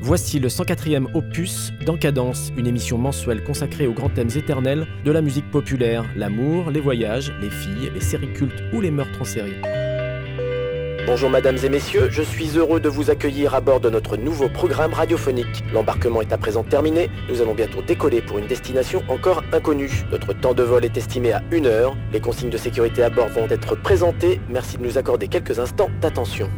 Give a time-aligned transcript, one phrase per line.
[0.00, 5.20] Voici le 104e opus d'Encadence, une émission mensuelle consacrée aux grands thèmes éternels de la
[5.20, 9.56] musique populaire, l'amour, les voyages, les filles, les séries cultes ou les meurtres en série.
[11.04, 14.48] Bonjour mesdames et messieurs, je suis heureux de vous accueillir à bord de notre nouveau
[14.48, 15.64] programme radiophonique.
[15.72, 20.04] L'embarquement est à présent terminé, nous allons bientôt décoller pour une destination encore inconnue.
[20.12, 23.28] Notre temps de vol est estimé à une heure, les consignes de sécurité à bord
[23.28, 26.48] vont être présentées, merci de nous accorder quelques instants d'attention.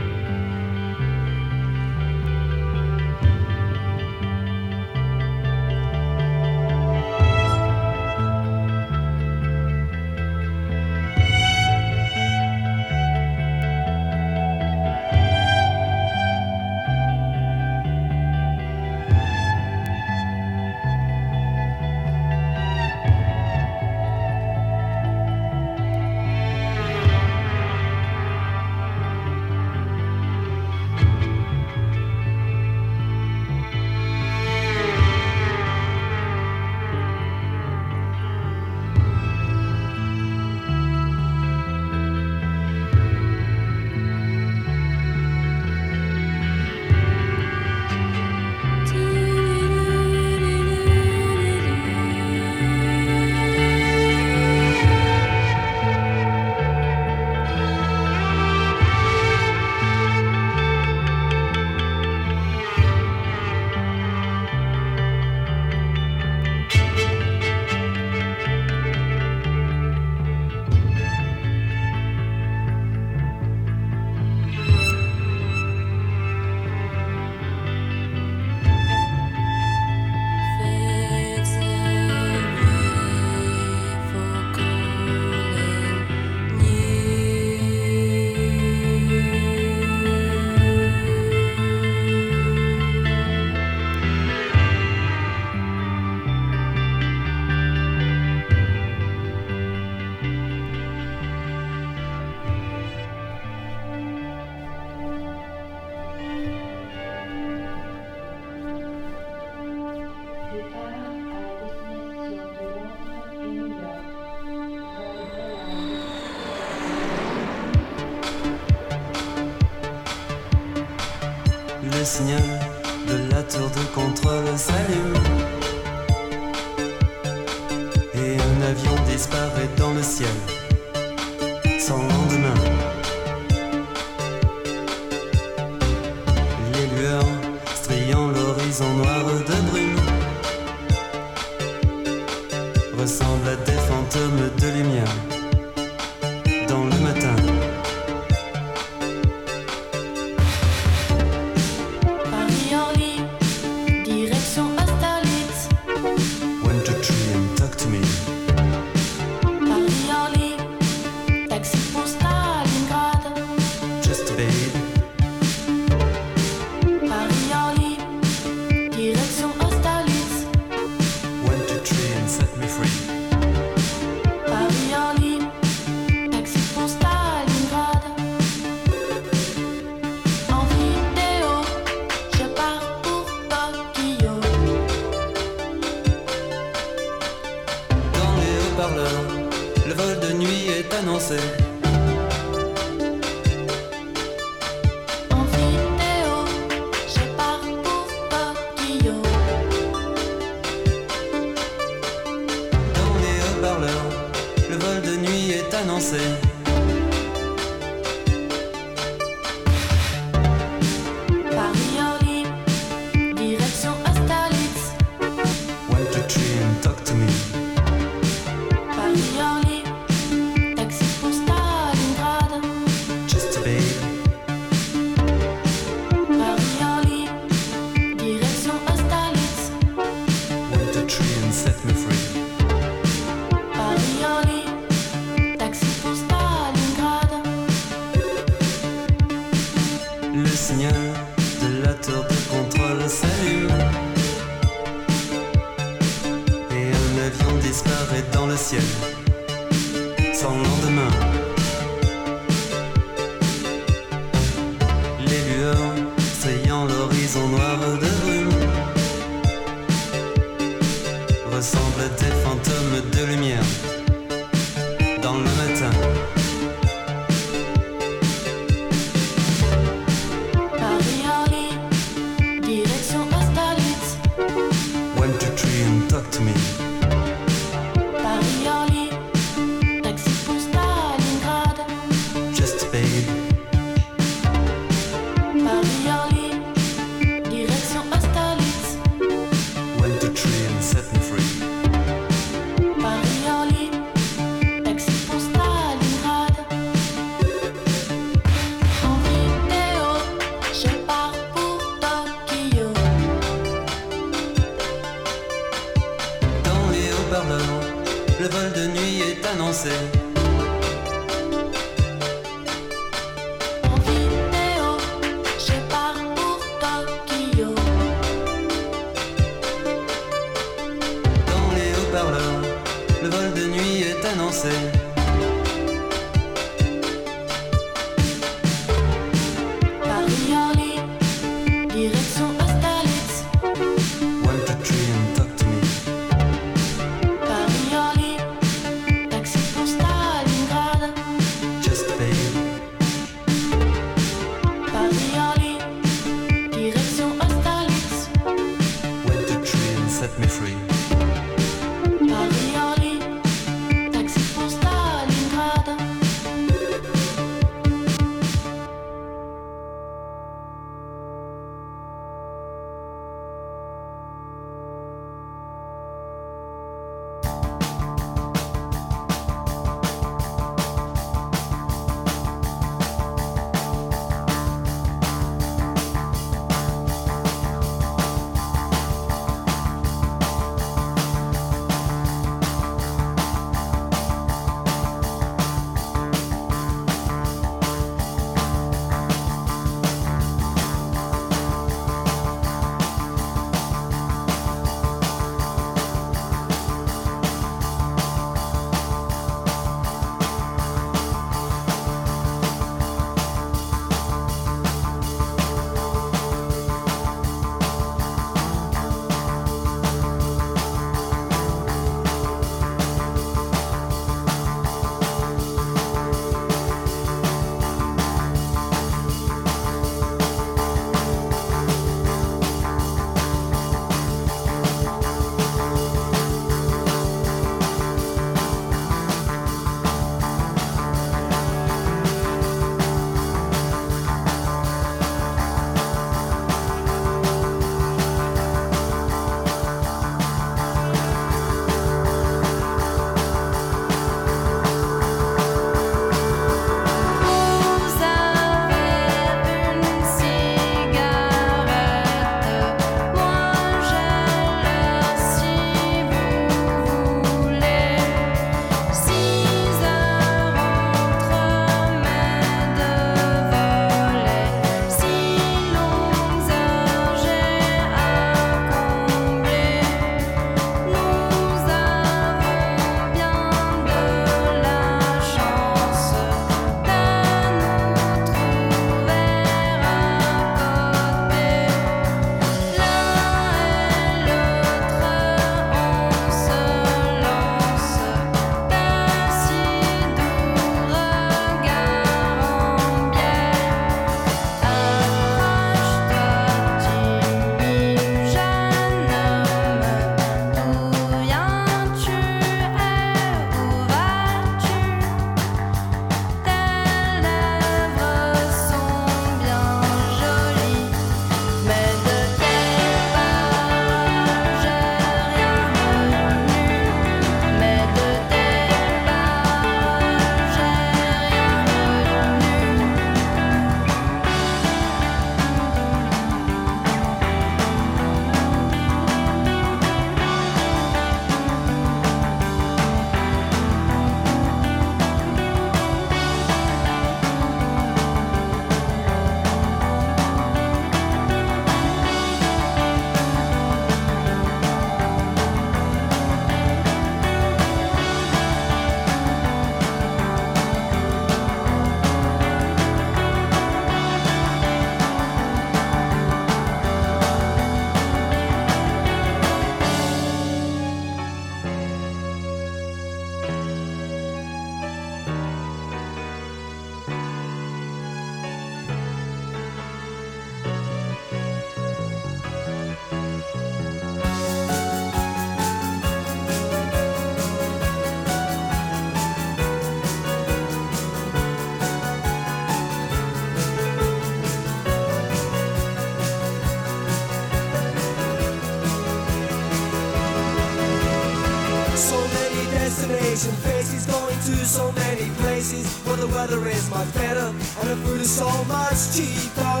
[594.90, 597.66] so many places where the weather is much better
[598.00, 600.00] and the food is so much cheaper.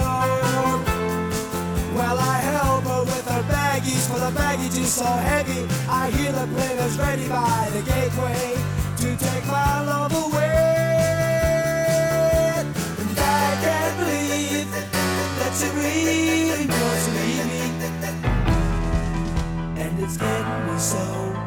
[1.94, 5.64] Well, I help her with her baggies, for the baggage is so heavy.
[5.88, 8.56] I hear the players ready by the gateway
[9.02, 10.58] to take my love away.
[12.98, 14.70] And I can't believe
[15.38, 17.62] that she really wants to leave me.
[19.82, 21.39] And it's getting me so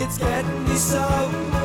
[0.00, 1.57] it's getting me so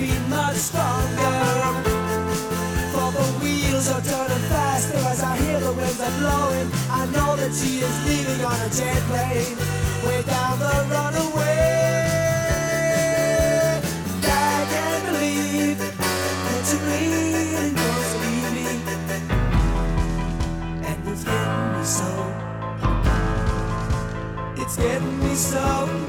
[0.00, 1.36] be much stronger.
[2.92, 6.68] For the wheels are turning faster as I hear the winds are blowing.
[6.90, 9.56] I know that she is leaving on a jet plane,
[10.04, 11.60] way down the runaway.
[14.24, 18.68] I can't believe that you're bleeding, cause leave me.
[20.88, 22.10] And it's getting me so.
[24.62, 25.99] It's getting me so.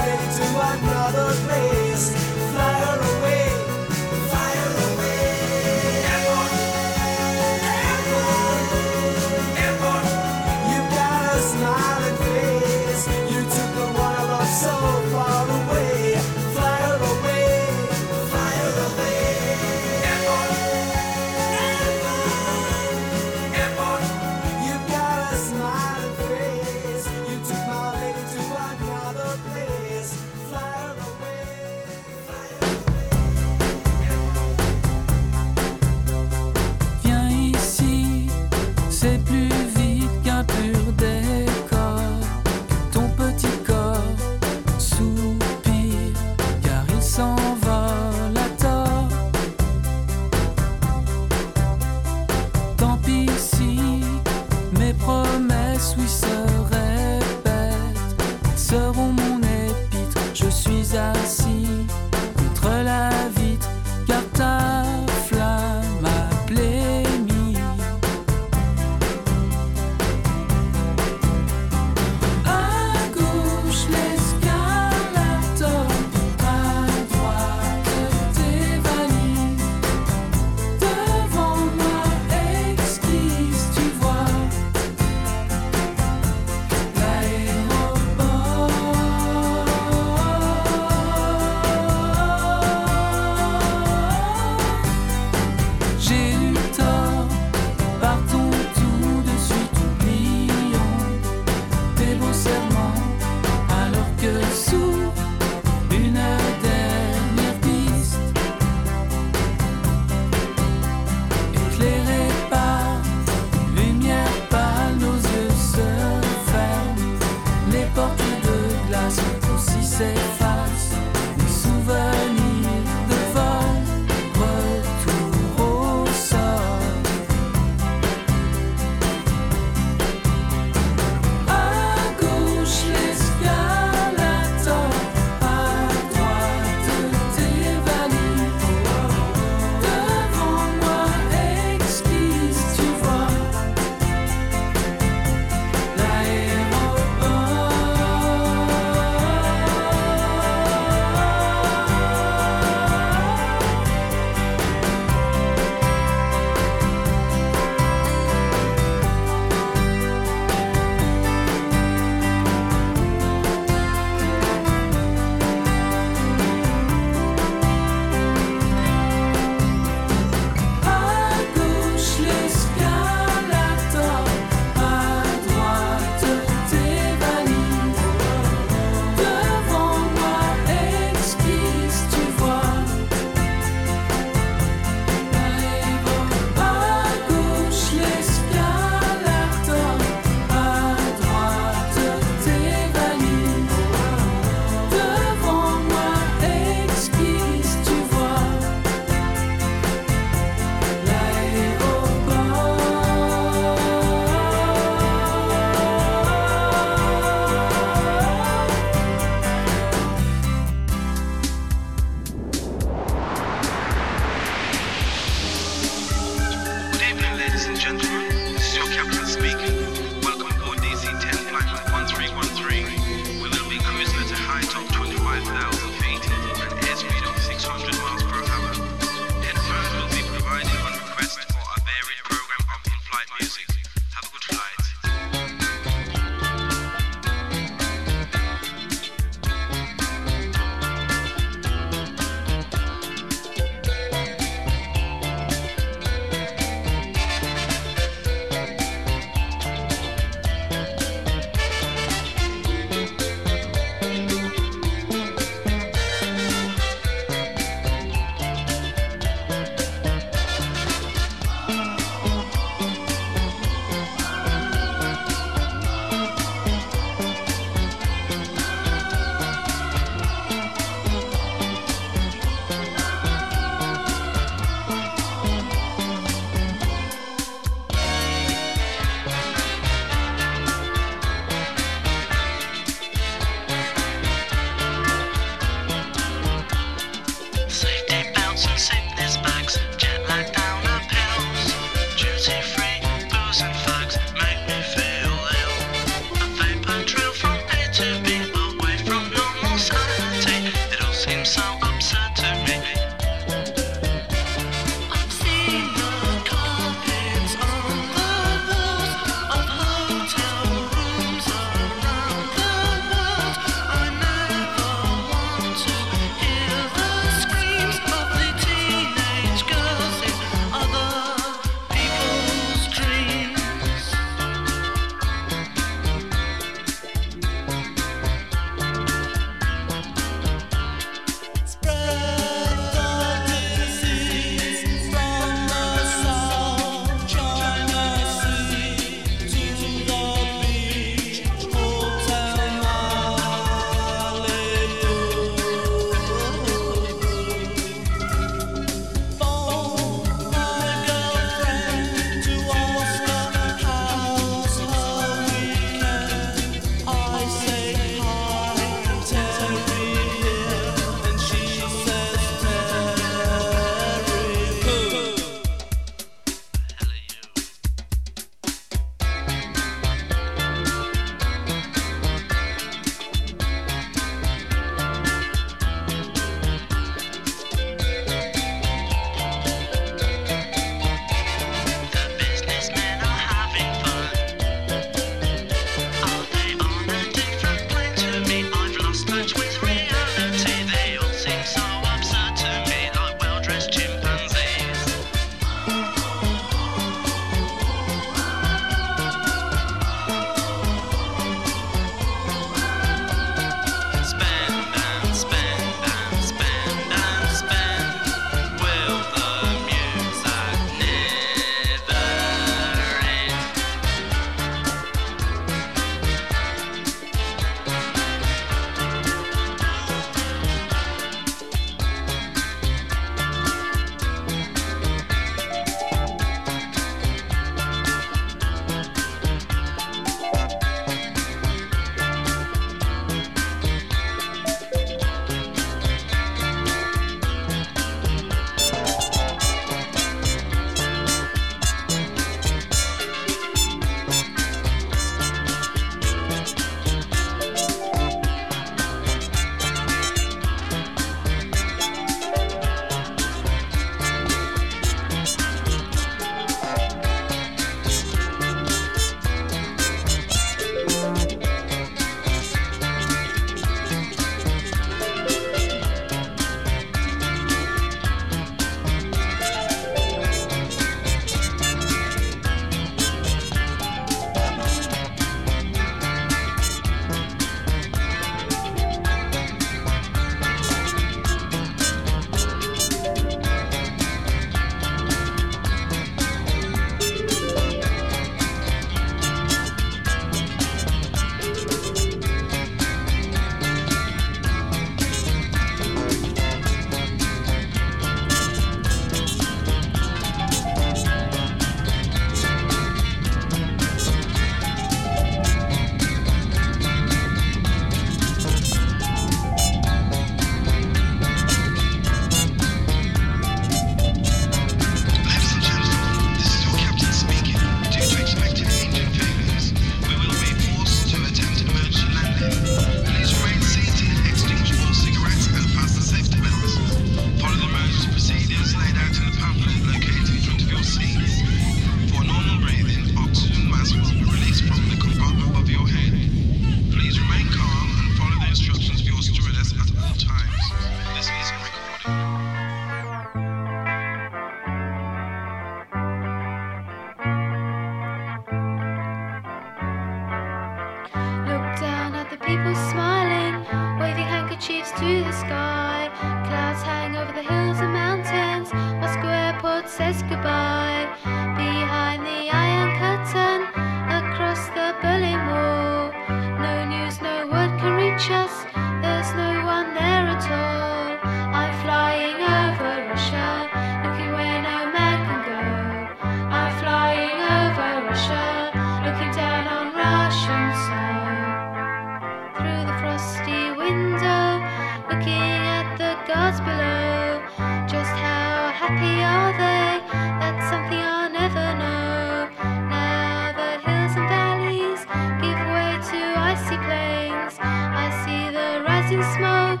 [599.26, 600.00] Rising smoke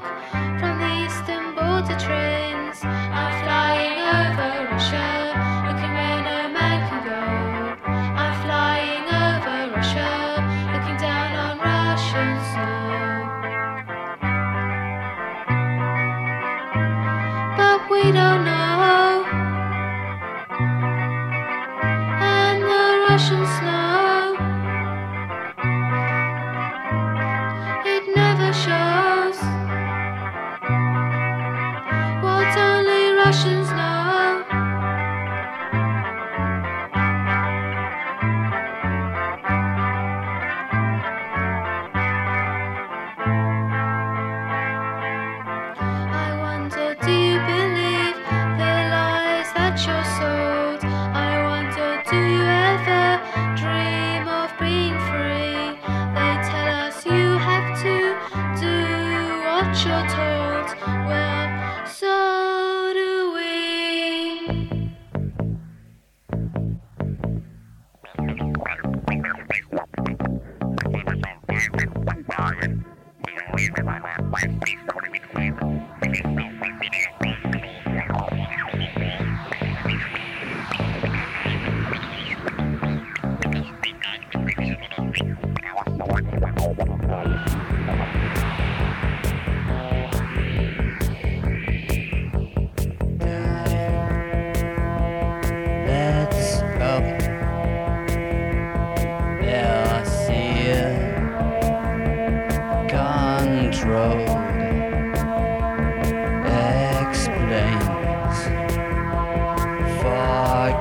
[0.60, 2.35] from the eastern border trains.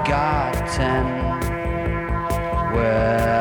[0.06, 1.06] Forgotten.
[2.74, 3.35] We're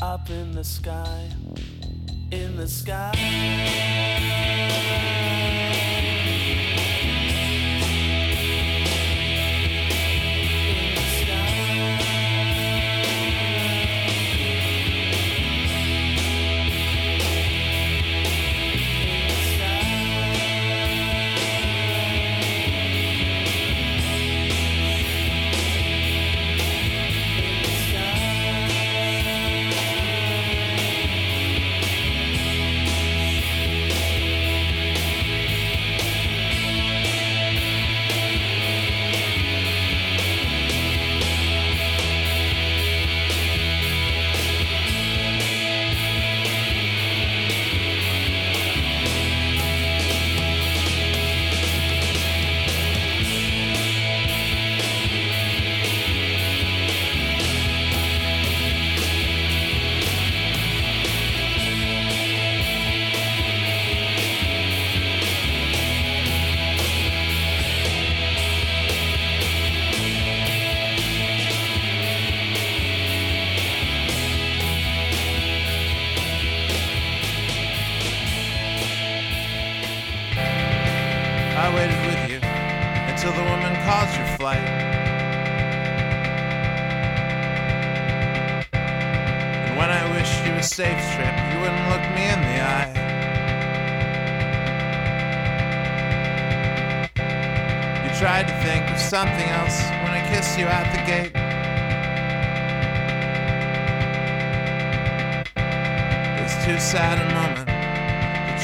[0.00, 1.28] Up in the sky.
[2.30, 4.07] In the sky.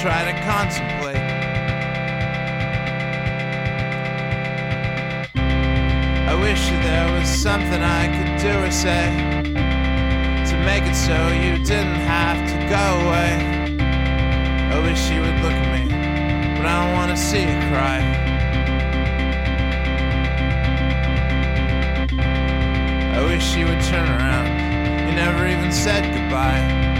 [0.05, 1.17] try to contemplate.
[6.29, 9.09] I wish there was something I could do or say
[10.51, 13.33] to make it so you didn't have to go away.
[14.75, 15.89] I wish you would look at me,
[16.59, 18.01] but I don't wanna see you cry.
[23.17, 24.49] I wish you would turn around.
[25.09, 26.94] You never even said goodbye.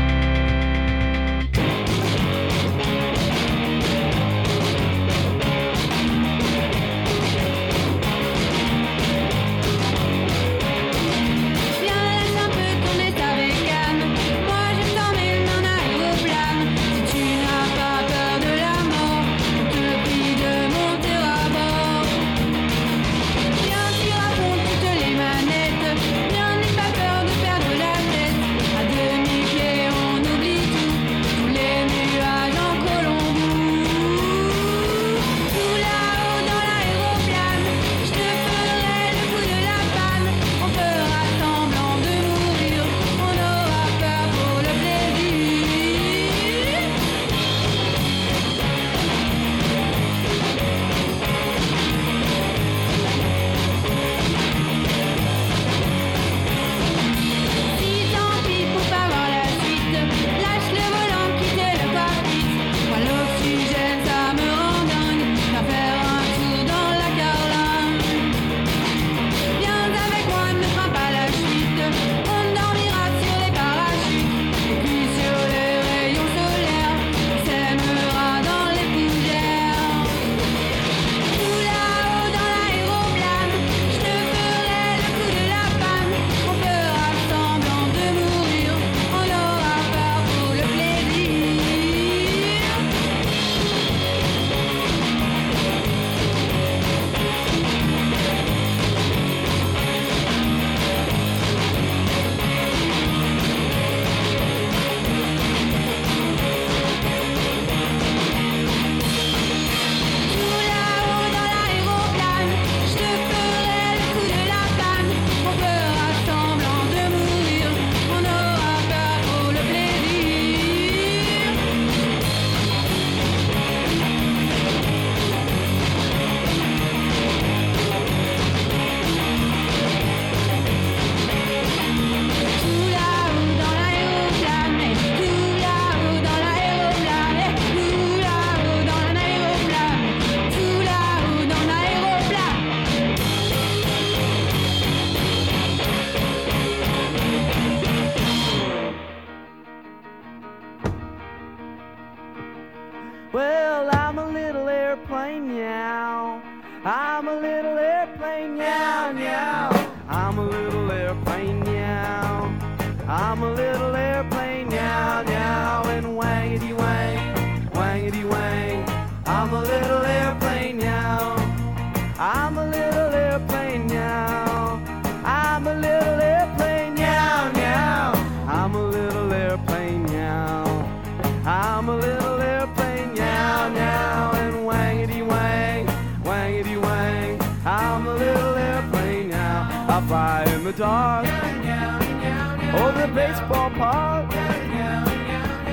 [193.73, 194.27] all.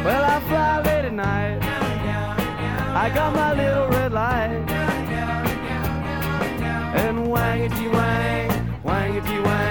[0.05, 1.59] Well, I fly late at night.
[2.95, 4.69] I got my little red light.
[7.03, 8.49] And wangity wang,
[8.83, 9.70] wangity wang.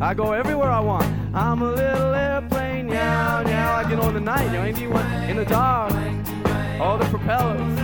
[0.00, 1.06] I go everywhere I want.
[1.34, 3.74] I'm a little airplane, yeah, yeah.
[3.74, 5.92] I get on the night, yo, anyone in the dark.
[6.80, 7.78] All the propellers.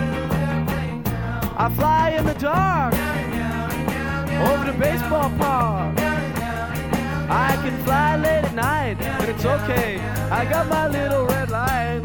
[1.57, 2.93] I fly in the dark.
[4.47, 5.97] Over the baseball park.
[7.27, 9.99] I can fly late at night, and it's okay.
[10.31, 12.01] I got my little red light.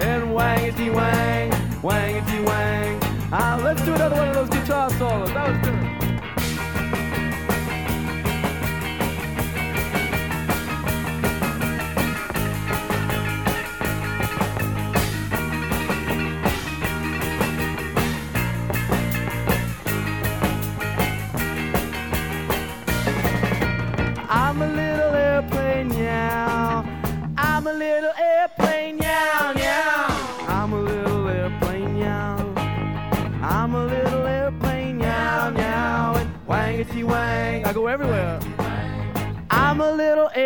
[0.00, 1.50] And wangity wang,
[1.82, 2.98] wangity wang.
[3.30, 5.28] Ah, let's do another one of those guitar solos.
[5.34, 5.83] That was good.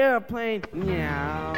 [0.09, 0.63] airplane.
[0.73, 1.58] Meow.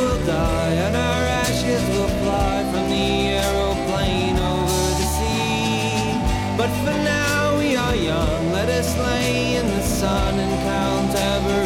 [0.00, 3.08] will die, and our ashes will fly from the
[3.44, 6.16] aeroplane over the sea.
[6.56, 11.59] But for now we are young, let us lay in the sun and count every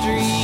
[0.00, 0.39] street.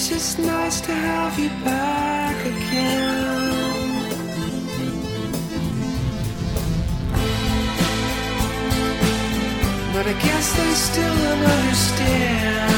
[0.00, 3.50] It's just nice to have you back again.
[9.92, 12.70] But I guess they still don't understand.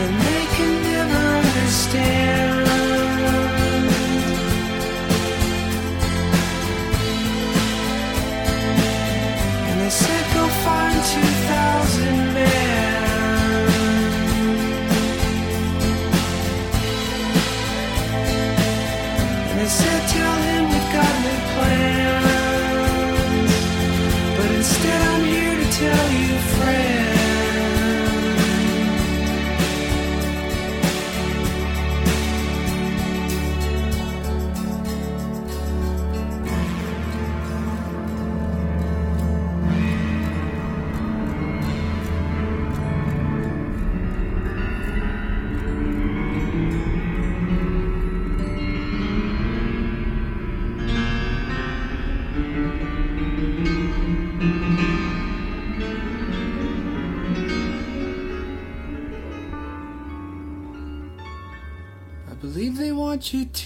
[0.00, 2.25] And they can never understand.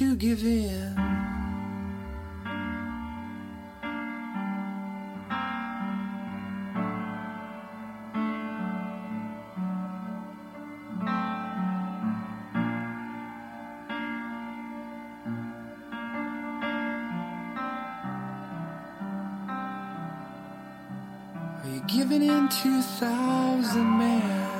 [0.00, 0.96] to give in.
[21.62, 24.59] Are you giving in to a thousand men?